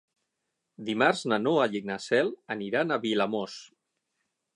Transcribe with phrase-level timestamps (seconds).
[0.85, 3.59] Dimarts na Noa i na Cel aniran a Vilamòs.